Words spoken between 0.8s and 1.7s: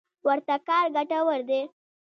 ګټور دی.